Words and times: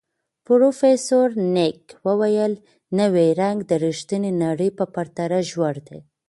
پروفیسر 0.45 1.27
نګ 1.55 1.79
وویل، 2.07 2.53
نوی 2.99 3.27
رنګ 3.41 3.57
د 3.69 3.71
ریښتیني 3.83 4.31
نړۍ 4.43 4.69
په 4.77 4.85
پرتله 4.93 5.39
ژور 5.51 5.75
دی. 5.87 5.99